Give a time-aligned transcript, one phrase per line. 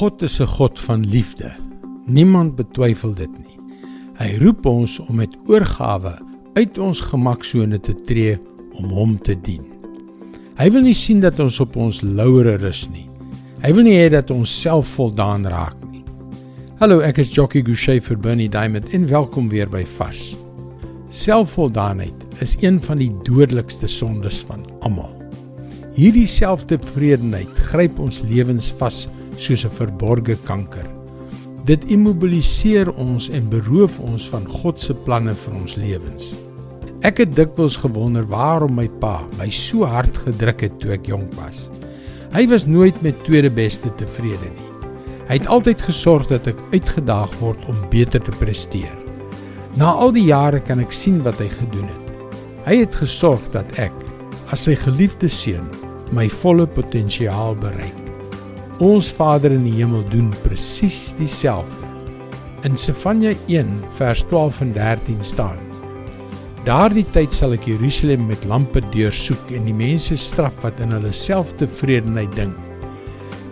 [0.00, 1.52] God is 'n God van liefde.
[2.06, 3.56] Niemand betwyfel dit nie.
[4.16, 6.14] Hy roep ons om met oorgawe
[6.54, 8.38] uit ons gemaksone te tree
[8.72, 9.60] om hom te dien.
[10.56, 13.04] Hy wil nie sien dat ons op ons laure rus nie.
[13.60, 16.04] Hy wil nie hê dat ons selfvoldaan raak nie.
[16.78, 20.34] Hallo, ek is Jockey Gouchee vir Bernie Diamond en welkom weer by Vars.
[21.10, 25.12] Selfvoldaanheid is een van die dodelikste sondes van almal.
[25.94, 29.08] Hierdie selftevredenheid gryp ons lewens vas
[29.40, 30.86] soos 'n verborgde kanker.
[31.64, 36.34] Dit immobiliseer ons en beroof ons van God se planne vir ons lewens.
[37.00, 41.32] Ek het dikwels gewonder waarom my pa my so hard gedruk het toe ek jonk
[41.34, 41.70] was.
[42.32, 44.68] Hy was nooit met tweede beste tevrede nie.
[45.28, 48.96] Hy het altyd gesorg dat ek uitgedaag word om beter te presteer.
[49.76, 52.34] Na al die jare kan ek sien wat hy gedoen het.
[52.66, 53.94] Hy het gesorg dat ek
[54.50, 55.70] as sy geliefde seun
[56.12, 57.99] my volle potensiaal bereik.
[58.80, 61.84] Ons Vader in die hemel doen presies dieselfde.
[62.64, 65.58] In Sefanja 1 vers 12 en 13 staan:
[66.64, 71.12] Daardie tyd sal ek Jerusalem met lampe deursoek en die mense straf wat in hulle
[71.12, 72.56] selftevredenheid dink.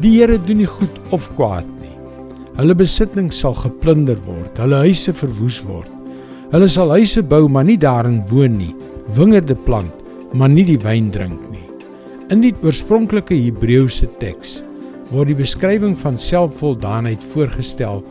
[0.00, 1.92] Die Here doen nie goed of kwaad nie.
[2.56, 5.92] Hulle besittings sal geplunder word, hulle huise verwoes word.
[6.55, 8.72] Hulle sal huise bou maar nie daarin woon nie,
[9.19, 9.92] wingerde plant
[10.33, 11.67] maar nie die wyn drink nie.
[12.33, 14.62] In die oorspronklike Hebreëse teks
[15.12, 18.03] word die beskrywing van selfvoldaanheid voorgestel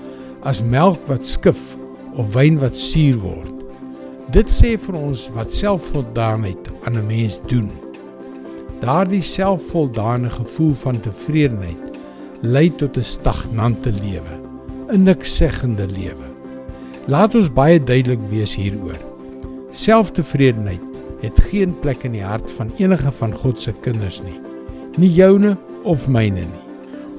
[0.48, 1.76] as melk wat skif
[2.18, 3.54] of wyn wat suur word.
[4.34, 7.70] Dit sê vir ons wat selfvoldaanheid aan 'n mens doen.
[8.82, 11.98] Daardie selfvoldane gevoel van tevredenheid
[12.42, 14.36] lei tot 'n stagnante lewe,
[14.92, 16.28] 'n niksseggende lewe.
[17.08, 19.00] Laat ons baie duidelik wees hieroor.
[19.72, 20.82] Selftevredenheid
[21.22, 24.40] het geen plek in die hart van enige van God se kinders nie.
[24.98, 26.67] Nie joune of myne nie.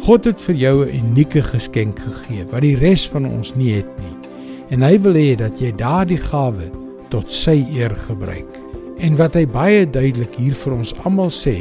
[0.09, 3.91] God het vir jou 'n unieke geskenk gegee wat die res van ons nie het
[4.01, 4.17] nie.
[4.71, 6.71] En hy wil hê dat jy daardie gawe
[7.11, 8.49] tot sy eer gebruik.
[8.99, 11.61] En wat hy baie duidelik hier vir ons almal sê,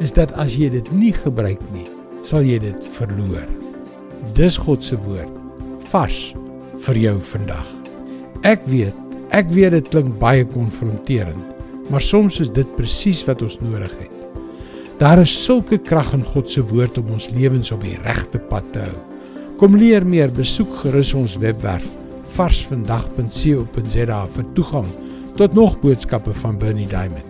[0.00, 1.86] is dat as jy dit nie gebruik nie,
[2.22, 3.46] sal jy dit verloor.
[4.34, 5.30] Dis God se woord
[5.78, 6.34] vars
[6.76, 7.66] vir jou vandag.
[8.42, 8.94] Ek weet,
[9.30, 11.44] ek weet dit klink baie konfronterend,
[11.88, 14.19] maar soms is dit presies wat ons nodig het.
[15.00, 18.66] Daar is sulke krag in God se woord om ons lewens op die regte pad
[18.74, 18.98] te hou.
[19.56, 21.86] Kom leer meer, besoek gerus ons webwerf
[22.36, 24.90] varsvandag.co.za vir toegang
[25.40, 27.24] tot nog boodskappe van Bernie Diamond.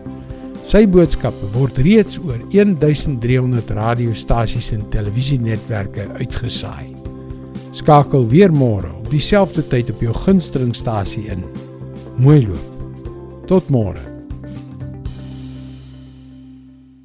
[0.66, 6.90] Sy boodskappe word reeds oor 1300 radiostasies en televisienetwerke uitgesaai.
[7.70, 11.46] Skakel weer môre op dieselfde tyd op jou gunstelingstasie in.
[12.18, 13.06] Mooi loop.
[13.46, 14.09] Tot môre.